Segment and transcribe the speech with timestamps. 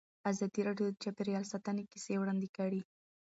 [0.31, 2.81] ازادي راډیو د چاپیریال ساتنه کیسې وړاندې کړي.